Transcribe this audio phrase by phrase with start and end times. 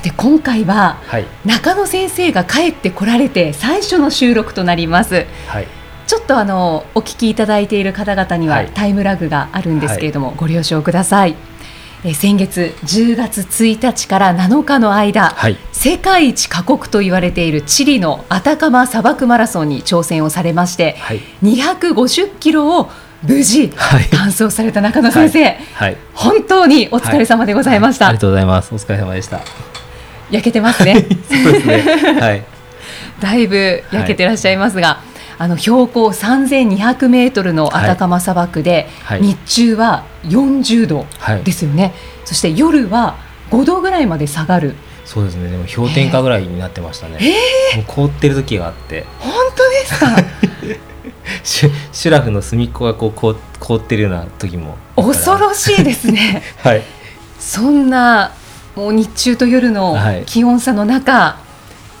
[0.00, 5.66] さて今回は、はい、中野先生が帰ってこられて最初の収録となります、はい、
[6.06, 11.36] ちょっとあのお聞きいただいている方々にはタイムラグがあるんですけれども、ご了承ください。
[12.02, 22.88] え先月10月1日から7日の間、はい、世界一過酷と言われているチリのアタカマ砂漠マラソンに挑戦をされまして、はい、250キロを
[23.22, 25.44] 無事、完走された中野先生、
[25.74, 28.74] はい、本当にお疲れ様でございました、ありがとうございます。
[28.74, 29.69] お疲れ様でした
[30.30, 30.94] 焼けてますね。
[30.94, 31.82] そうですね。
[32.20, 32.42] はい。
[33.20, 35.00] だいぶ焼けてらっしゃいますが、
[35.38, 41.06] あの標高3200メートルのアタカマ砂漠で、はい、日中は40度
[41.44, 41.92] ですよね、はい、
[42.26, 43.16] そして夜は
[43.50, 44.74] 5度ぐらいまで下がる。
[45.06, 45.50] そうですね。
[45.50, 47.18] でも氷点下ぐらいになってましたね、
[47.72, 49.06] えー、もう凍ってる時があって。
[49.18, 50.16] 本当ですか？
[51.42, 56.42] シュラフの隅っこがこう凍凍ってるような時も恐ろしいですね。
[56.62, 56.82] はい。
[57.38, 58.32] そんな
[58.80, 61.38] もう日中と夜の気温差の中、は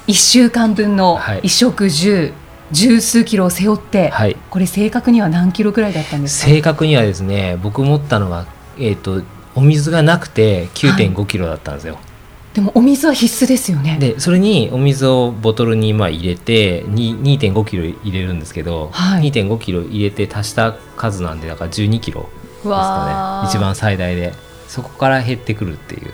[0.06, 2.32] い、1週間分の衣食住、
[2.72, 6.46] 十数キロを背負って、はい、これ正確には何キロぐらいだったんですか？
[6.48, 8.46] 正確にはですね僕持ったのは、
[8.78, 9.22] えーと、
[9.54, 13.98] お水がなくて9.5キロだったんですよ、はい、でもお水は必須ですよね。
[14.00, 23.48] でそれにお水をボトルにまあ入れて2.5キロ入れるんですけど、はい、2.5キロ入れて足した数なんでだから12キロですかね。
[23.50, 24.32] 一番最大で。
[24.70, 26.12] そこから減ってくるっていう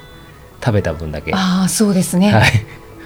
[0.61, 1.33] 食べた分だけ。
[1.35, 2.43] ああそうですね、はい。
[2.43, 2.47] わ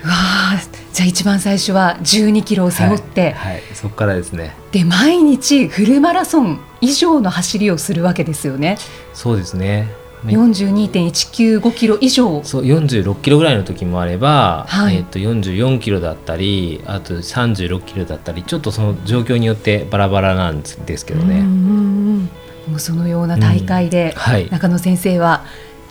[0.05, 0.61] あ
[0.93, 4.55] じゃあ一番最初は12キロを背負って、はい、はい、そこからですね。
[4.73, 8.79] で毎日フルマラソン以上の走りをするわけですよね。
[9.15, 9.89] そうですね。
[10.25, 12.43] 42.195キロ以上。
[12.45, 21.41] そう46キロぐらいの時もあれば、はい、えー、と44キロだったりあと36キロだったりちょっとその状況によってバラバラなんですけどね。
[21.41, 22.31] うん
[22.69, 24.15] もうそのような大会で、
[24.51, 25.45] 中野先生は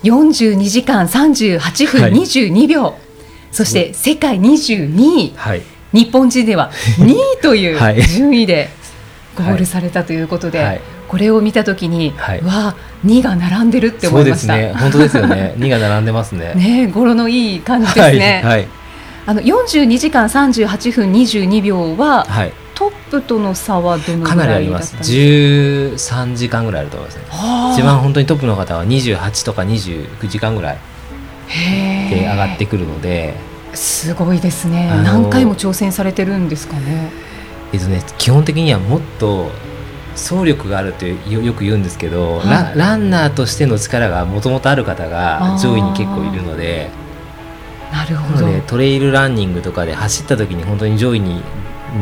[0.04, 2.94] 42時間38分22秒、はい。
[3.52, 5.62] そして世界22位、はい、
[5.92, 8.70] 日本人では 2位という順位で
[9.36, 14.58] ゴールされたということで、はい、これを見たときに、はい、わあ2が並んでるって思いました。
[14.58, 15.56] ね、本当ですよね。
[15.58, 16.54] 2が並んでますね。
[16.58, 18.42] ね語呂のいい感じですね。
[18.44, 18.68] はい、
[19.26, 22.54] あの42時間38分22秒は、はい、
[23.10, 24.36] プとの差はどのか？
[24.36, 24.96] なりあります。
[24.98, 27.26] 13時間ぐらいあると思いますね。
[27.74, 30.78] 一番本当にトップの方は28とか29時間ぐらい
[32.10, 33.36] で上がってくるので。
[33.74, 34.88] すごいですね。
[35.04, 37.12] 何回も挑戦されてるんですかね？
[37.72, 39.52] えっとね基本的にはもっと
[40.14, 46.90] 走力があるってよく言うんですけど、はい、ラランナーとしての力がもともとある方が上位に結構いるので。
[47.92, 48.46] なるほど。
[48.46, 51.42] でトレイルランニングとかで走った時に本当に上位に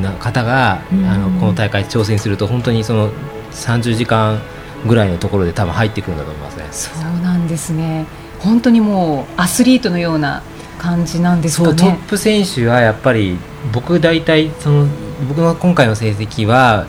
[0.02, 3.12] な方が、うん、あのこの大会挑戦すると本当にその
[3.52, 4.42] 30時間
[4.86, 6.68] ぐらいのところで多分入ってくるんだと思いますね。
[6.72, 8.06] そうなんですね
[8.40, 10.44] 本当にもうアスリートのような
[10.78, 11.76] 感じなんですかね。
[11.76, 13.38] トップ選手はやっぱり
[13.74, 14.88] 僕大体その
[15.28, 16.86] 僕の今回の成績は、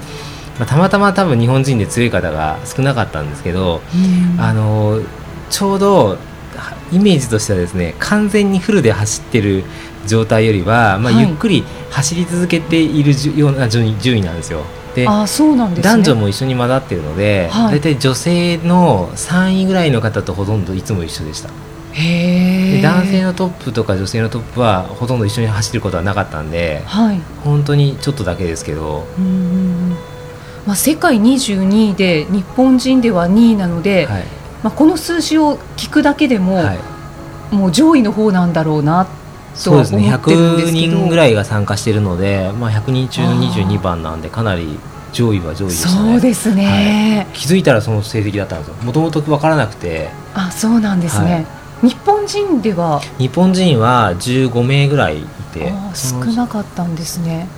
[0.58, 3.81] まあ、たまたま多分日本人で強い方が少なかったんですけど、
[4.38, 5.00] あの
[5.50, 6.19] ちょうど
[6.92, 9.64] イメージとしてはですね完全にフルで走ってる
[10.08, 14.64] 状態よりは、まあ、ゆっくり走り続けているような順位順位なんですよ。
[14.94, 21.50] であそうなんです、ね、男女も一緒に混ざってるので、はい、大体女性の3位ぐらいの方とほとんどいつも一緒でした。
[21.94, 29.06] で男性のトップとか女性のトップはほとんど一緒に走ることはなかったんで、はい、本当にちょっとだけですけど。
[30.66, 34.25] まあ、世界22位で日本人では2位なので、はい、
[34.62, 39.06] まあ、この数字を聞くだけでも、はい、もう上位の方なんだろうなっ
[39.55, 40.12] そうですね。
[40.15, 44.79] 100人ぐらいが参加しているので、まあ、100人中の22番なんでかなり
[45.12, 46.12] 上位は上位でしたね。
[46.12, 48.75] そうですね、はい、気づいたらその成績だったんですよ。
[48.85, 50.11] もともと分からなくて。
[50.35, 51.47] あそうなんですね、
[51.83, 53.00] 日本人では？
[53.19, 55.73] 日本人は15名ぐらいいて。
[55.95, 57.49] 少なかったんですね。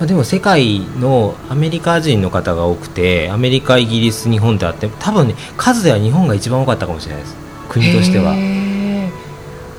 [0.00, 7.36] でも世界のアメリカ人の方が多くてアメリカイギリス日本ってあって多分ね数では日本が一番多かったかもしれないです。
[7.68, 8.34] 国としては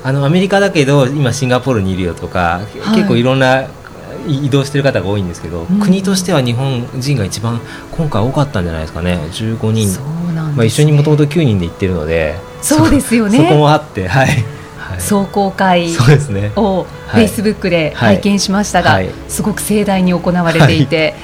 [0.06, 3.66] あのアメリカだけど今シンガポールにいるよとか、はい、結構いろんな
[4.28, 7.60] 移動してる方が多いんですけど、うん、国としては日本人が一番
[7.90, 9.18] 今回多かったんじゃないですかね。
[9.32, 9.98] 15人、ね、
[10.54, 12.36] まあ、一緒にもともと9人で行ってるので。
[12.62, 13.36] そうですよね。
[13.36, 14.28] そこもあってはい、
[14.78, 21.14] は壮行会をフェイスブックで拝見しましたが、すごく盛大に行われていて。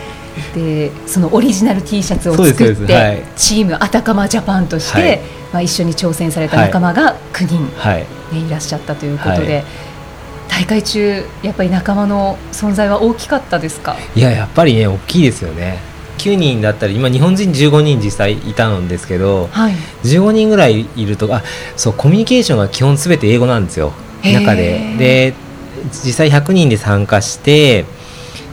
[0.54, 5.20] でそのオリジナル T シャツを作って、はい、チームあたかまジャパンとして、はい、
[5.52, 8.06] まあ、一緒に挑戦された仲間が9人、ね、
[8.46, 9.64] い、らっしゃったということで、
[10.48, 13.96] 大会中やっぱり仲間の存在は大きかったですか？
[14.14, 15.78] いややっぱりね大きいですよね。
[16.18, 19.74] 9人だったり今日本人15人実際いたんですけど、はい、
[20.04, 21.42] 15人ぐらいいるとあ
[21.76, 23.92] そうコミュニケーションが基本すべて英語なんですよ
[24.22, 24.94] 中で。
[24.98, 25.34] で
[25.90, 27.86] 実際100人で参加して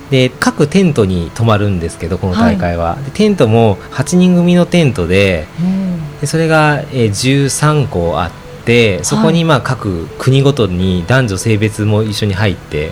[0.09, 8.31] で各テントに泊まるんですけどこの大会は、はい、テントも8人組のテントでうん、でそれが、え13個あっ
[8.65, 12.91] てそこにまあ各国ごとに男女性別も一緒に入って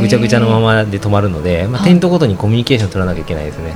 [0.00, 3.74] ぐちゃぐちゃのままで泊まるので、まあ、テントごとにコミュニケーション取らなきゃいけないですね、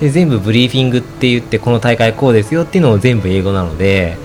[0.00, 4.16] で全部ブリーフィングって言ってこの大会こうですよっていうのを全部英語なので。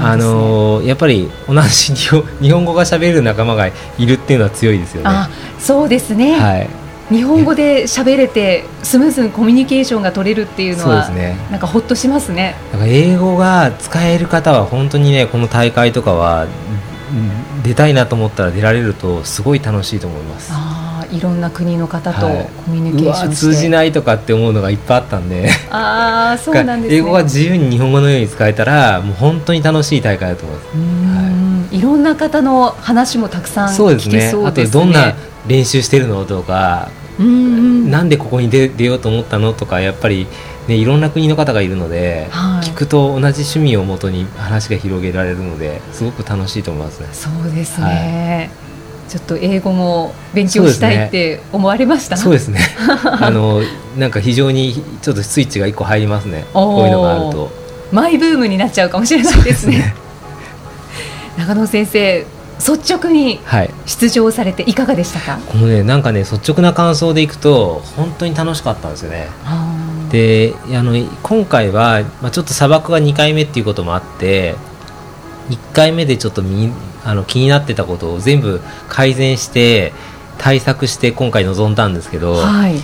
[0.00, 5.10] あのやっぱり同じ日本 語が喋る仲間がいるっていうのは強いですよね。
[5.58, 6.68] そうですね、はい、
[7.10, 12.54] 日本語で喋れてスムーズにコミュニケーションが取れるっていうのはそうです、ね、なんかほっとしますね。
[12.72, 16.46] だから英語が使える方は本当にねこの大会とかは
[17.62, 20.50] 出たいなと思ったら出られるとすごい楽しいと思います。
[20.52, 20.77] あ
[21.12, 22.20] いろんな国の方と
[22.64, 25.48] コミュニケーションして、はい、通じないとかって思うのがいっぱいあったんで。
[25.70, 35.14] ああそうなんです、ね、英語が自由に日本語のように使えたらもう本当に楽しい大会だと思います、はい、いろんな方の話もたくさん聞けそうですね、ね、あとどんな
[35.46, 37.30] 練習してるのとかうんう
[37.88, 40.28] ん、なんでここに出出ようと思ったのとかやっぱり、
[40.68, 47.08] ね、いろんな国の方がいるので、はい、聞くと同じ趣味をもとに話が広げられるのですごく楽しいと思いますね。
[47.12, 48.67] そうですね、はい
[49.08, 52.16] ちょっと英語も勉強したいって思われました？
[52.16, 52.60] そうですね。
[53.04, 53.62] あの
[53.96, 56.44] なんか非常にちょっとスイッチが一個入りますね。
[56.52, 57.50] こういうのがあると。
[57.90, 59.94] マイブームになっちゃうかもしれないですね、ね、
[61.38, 62.26] 中野先生
[62.58, 63.40] 率直に
[63.86, 69.28] 出場されていかがでしたか、はい、このねなんかね率直な感想でいくと本当に楽しかったんですよね。
[70.10, 74.54] であの今回は、まあ、ちょっと砂漠が2回目っていうこともあって
[75.50, 76.70] 1回目でちょっとみ
[77.04, 79.92] あの気になってたことを全部改善して
[80.38, 82.74] 対策して今回臨んだんですけど、はい、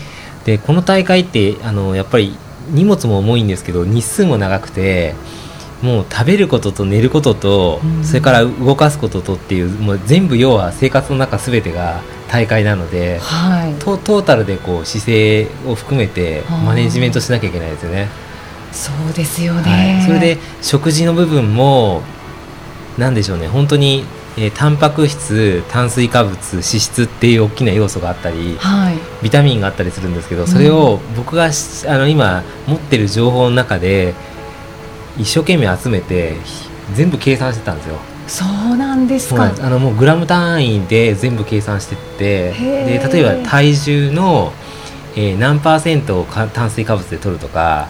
[0.45, 2.37] でこの大会ってあのやっぱり
[2.71, 5.15] 荷物も重いんですけど日数も長くて
[5.83, 12.01] もう食べることと寝ることと、うん、それから動かすこととっていうもう全部要は生活の中すべてが
[12.31, 18.09] 大会なので、はい、トータルでこう姿勢を含めてマネジメントしなきゃいけないですよね。
[18.73, 22.03] そうですよね、はい、それで食事の部分も
[22.99, 23.49] 何でしょうね。
[23.49, 24.05] 本当に、
[24.37, 31.53] えー、タンパク質炭水化物脂質っていう大きな要素があったり、はい、ビタミンがあったりするんですけどそれを僕が、うん、
[31.91, 34.15] あの今持ってる情報の中で
[35.19, 36.37] 一生懸命集めて
[36.95, 37.97] 全部計算してたんですよ。
[38.27, 39.53] そうなんですか。
[39.61, 44.53] あのもうグラム単位で全部計算してってで例えば体重の、
[45.17, 47.89] えー、何パーセントを炭水化物で取るとか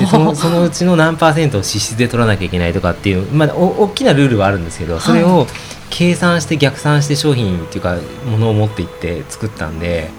[0.00, 5.46] でそのそのうちの何パーセントを脂質で取らなきゃいけないとかっていう、まあ、お大きなルールはあるんですけどそれを
[5.90, 10.10] 計算して逆算して商品っていうかものを持っていって作ったんで。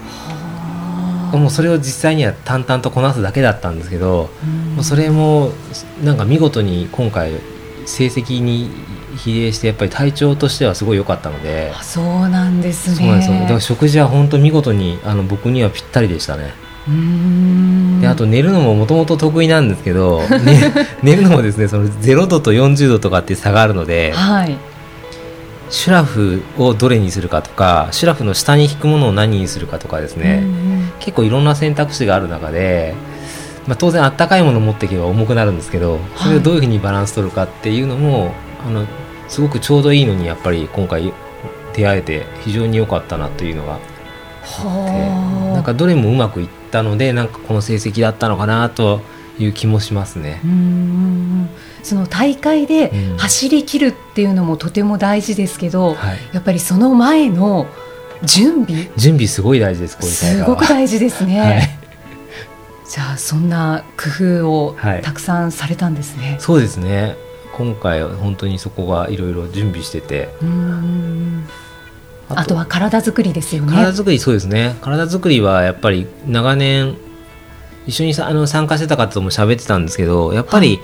[1.32, 4.30] もうそれを実際には淡々とこなすだけだったんですけど、
[4.76, 5.50] もうそれも
[6.04, 7.32] なんか見事に今回
[7.86, 8.70] 成績に
[9.16, 11.72] 比例してやっぱり体調としてはすごい良かったので。
[11.82, 12.96] そうなんですね。
[12.96, 13.38] そうなんですよ。
[13.40, 16.54] だから食事は本当見事にあの僕にはぴったりでしたね。
[18.00, 24.56] であと寝るのももともと得意なんですけど、 ね、寝るのもですねその0度と40度とかって差があるので、はい、
[25.70, 30.44] シュラフをどれにするかとかシュラフの下に引くものを何にするかとかですね、
[31.00, 32.94] 結構いろんな選択肢がある中で、
[33.66, 38.32] まあ、当然あったかいものを持っていけば重くなるんですけどそれをどういうふうにバランス取るかっていうのも、はい、
[38.68, 38.86] あの
[39.28, 41.12] すごくちょうどいいのにやっぱり今回
[41.74, 43.94] 出会えて非常に良かったなというのがあって。
[45.54, 49.00] なんかどれもうまくいったのでなんかこの成績だったのかなと
[49.38, 50.40] いう気もしますね。
[51.82, 57.66] その大会で走り切るっていうのもとても大事ですけど、うんはい、やっぱりその前の
[58.22, 58.90] 準備？
[58.96, 61.62] 準備すごい大事ですすごく大事ですね、はい、
[62.88, 67.16] じゃあそんな工夫をたくさんされたんですね、はい、そうですね
[67.56, 70.28] 今回は本当にそこがいろいろ準備してて。
[72.28, 73.72] あとは体作りですよね。
[73.72, 74.76] 体作りそうですね。
[74.80, 76.96] 体作りはやっぱり長年
[77.86, 80.80] 一緒にあの参加してた方とも喋ってたんですけどやっぱり、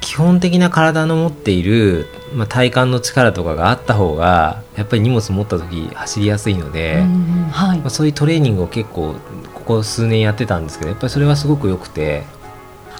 [0.00, 7.04] 基本的な体の持っている、まあ、体幹の力とかがあった方がやっぱり荷物持った時走りやすいので、
[7.50, 7.78] はい。
[7.80, 9.14] まあ、そういうトレーニングを結構
[9.54, 12.24] ここ数年やってたんですけどやっぱりそれはすごく良くて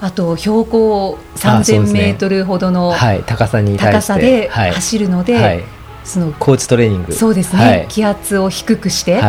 [0.00, 5.64] あと標高3000メートルほどの、はい、高さに高さで走るので、はい、
[6.04, 7.12] そのコーチトレーニング。
[7.12, 9.20] そうですね、気圧を低くして、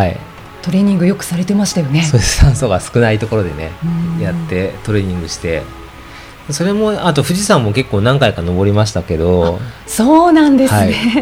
[0.62, 2.04] トレーニングよくされてましたよね。
[2.04, 2.38] そうです。
[2.38, 3.72] 酸素が少ないところでね
[4.20, 5.64] やってトレーニングして。
[6.50, 11.20] それもあと富士山も結構何回か登りましたけどそうなんですね、は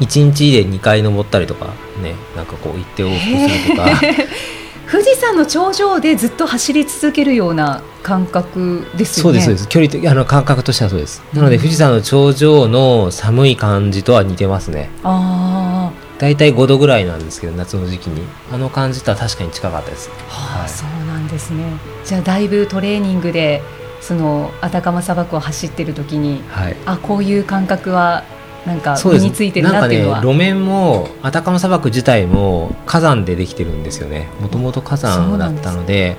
[0.00, 4.00] い、1日で2回登ったりとかねなんかこう行って往復するとか
[4.90, 9.40] 富士山の頂上でずっと走り続けるような感覚ですよね。
[9.40, 11.22] そうです距離とあの感覚としてはそうです。
[11.32, 14.90] なので、富士山の頂上の寒い感じとは似てますね。
[15.02, 16.04] ああ。
[16.18, 18.22] 大体5度ぐらいなんですけど夏の時期に
[18.52, 20.10] あの感じとは確かに近かったです。
[20.28, 21.64] はあ、はい、そうなんですね。
[22.04, 23.62] じゃあだいぶトレーニングで
[24.00, 28.24] そのアタカマ砂漠を走ってる時に、はい、あこういう感覚は
[28.66, 34.28] なんか身についてるなっていうのは、ね、路面もアタカマ砂漠自体も火山でできてるんですよね。
[34.40, 36.16] もともと火山だったのでで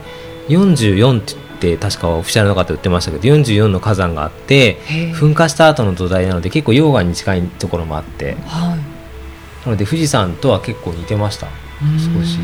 [0.49, 4.77] 44って確かオフィシャルの方言ってましたけど44の火山があって
[5.15, 11.47] 噴火した後の土台なので結構溶岩に近いところもあって、はい、なので富士山とは結構似てました。
[11.81, 12.39] 少し。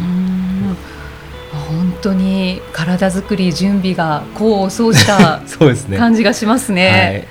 [1.52, 5.42] 本当に体作り準備が功を奏した
[5.98, 7.28] 感じがしますね。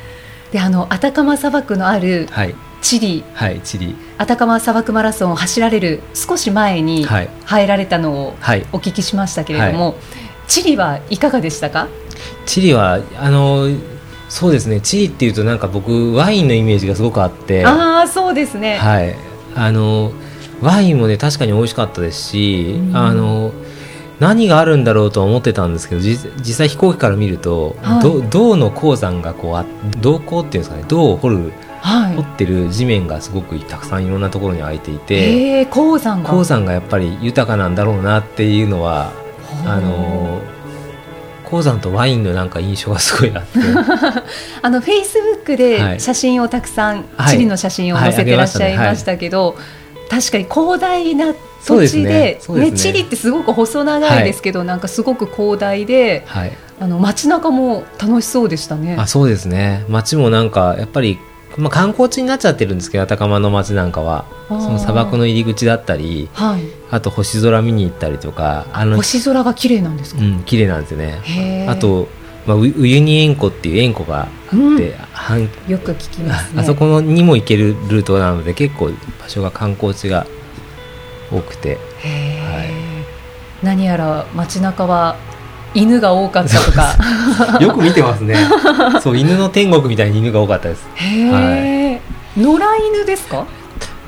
[0.53, 2.29] であのアタカマ砂漠のある
[2.83, 3.97] チリ、はい、チリ。
[4.19, 8.35] アタカマ砂漠マラソンを走られる少し前に入られたのを
[8.73, 9.95] お聞きしましたけれども、はい、
[10.49, 11.89] チリはいかがでしたか？
[12.47, 13.69] チリはあの
[14.29, 14.81] そうですね。
[14.81, 17.65] チリっていうとなんか僕ワインのイメージがすごくあって。
[17.65, 18.77] ああそうですね。
[18.77, 19.17] はい。
[19.55, 20.13] あの
[20.61, 23.53] ワインもね確かに美味しかったですし、うん、あの
[24.21, 29.67] 何があるんだろうと思ってたんですけど実際飛行機から見ると、はい、銅の鉱山がこう
[30.01, 36.31] 銅鉱っていうんですかね銅を掘る、はい、掘ってる地面がすごくたくさんいろんなところに空いていて、えー、鉱山が。
[36.31, 39.13] 鉱山がやっぱり豊かなんだろうなっていうのは
[39.65, 40.43] あの
[41.45, 43.59] 鉱山とワインのなんか印象がすごいあって。
[44.61, 49.57] あのフェイスブックで写真をたくさん、はい、チリの写真を載せてらっしゃいましたけど、
[50.11, 58.97] 確かに広大な土地でね、ねね、チリってすごく細長いですけど、はい、なんかすごく広大で、はい、あの街中も楽しそうでしたね。
[58.99, 59.85] あそうですね。
[59.89, 61.19] 街もなんかやっぱり
[61.57, 64.25] まあ、観光地になっちゃってるんですけど高間の街なんかは。
[64.49, 71.67] その砂漠の入り口だったり、はい、あと星空見に行ったりとかあの星空が綺麗なんですか、うん、綺麗なんですよね。
[71.69, 72.09] あと、
[72.47, 74.81] まあ、ウユニ塩湖っていう塩湖があって、うん、
[75.69, 78.91] よく聞きます、ね、あそこにも行けるルートなので結構
[79.21, 80.27] 場所が観光地が
[81.33, 85.17] 多くて、はい、何やら街中は
[85.75, 86.97] 犬が多かったとか。
[87.61, 88.35] よく見てますね。
[89.03, 90.85] そう犬の天国みたいに犬が多かったです。
[90.97, 92.01] へえ、
[92.37, 92.59] 野良
[92.93, 93.45] 犬ですか？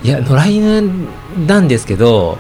[0.03, 1.07] いや野良犬
[1.47, 2.39] なんですけど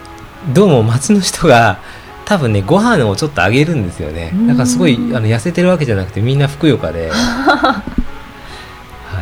[0.52, 1.78] どうも町の人が
[2.24, 4.32] 多分ねご飯をちょっとあげるんですよね。
[4.48, 7.10] だからすごいあの痩せてるわけじゃなくてみんなふくよかで。
[7.14, 7.84] は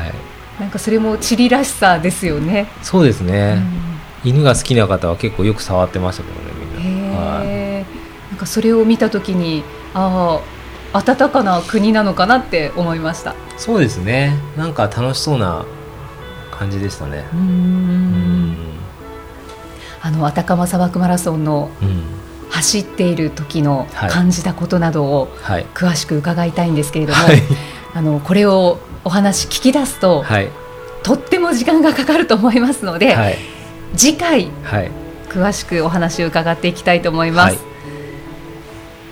[0.06, 0.60] い。
[0.60, 2.66] なんかそれもチリらしさですよね。
[2.82, 3.62] そうですね、
[4.24, 7.18] 犬が好きな方は結構よく触ってましたけどねみんな。
[7.18, 7.84] はい、
[8.30, 9.62] なんかそれを見た時に
[9.94, 10.40] あ
[10.92, 13.34] あ暖かな国なのかなって思いました。
[13.56, 14.36] そうですね。
[14.56, 15.64] なんか楽しそうな
[16.50, 17.24] 感じでしたね。
[17.32, 18.56] うん。
[20.02, 21.70] あのアタカマ砂漠マラソンの、
[22.50, 25.28] 走っている時の感じたことなどを
[25.74, 27.42] 詳しく伺いたいんですけれども、はい、
[27.94, 30.48] あのこれをお話聞き出すと、はい、
[31.02, 33.14] とっても時間がかかると思いますので、
[33.90, 34.50] はい、次回、
[35.28, 37.70] 詳しくお話を伺っていきたいと思います。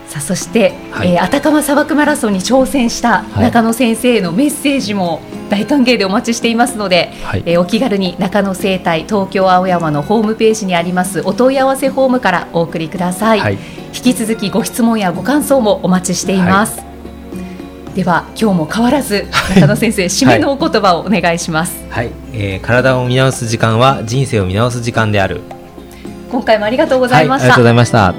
[0.09, 5.21] さあそして、はい、えー、アタカマ砂漠マラソンに挑戦した中野先生へのメッセージも
[5.51, 13.59] 大歓迎でお待ちしていますので、はい、えー、お気軽に中野生態東京青山のホームページにありますお問い合わせフォームからお送りください、はい、
[13.95, 16.83] 引き続きご質問やご感想もお待ちしています、
[17.95, 19.27] では今日も変わらず
[19.57, 21.85] 中野先生、締めのお言葉をお願いします。
[21.91, 25.41] はい、えー、体を見直す時間は人生を見直す時間である。
[26.31, 28.15] 今回もありがとうございました、ありがとうございました。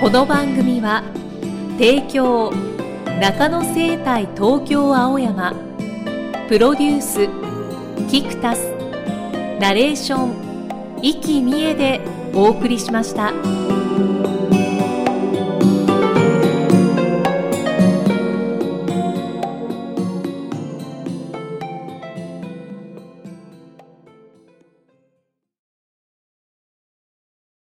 [0.00, 1.04] この番組は
[1.78, 2.52] 提供
[3.20, 5.54] 中野生態東京青山
[6.48, 7.28] プロデュース
[8.10, 8.58] キクタス
[9.60, 12.00] ナレーション生きみえで
[12.34, 13.32] お送りしました。